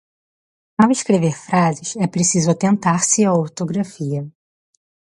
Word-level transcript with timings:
Ao 0.81 0.89
escrever 0.97 1.35
frases, 1.47 1.89
é 2.05 2.07
preciso 2.15 2.49
atentar-se 2.51 3.21
à 3.25 3.31
ortografia. 3.43 4.21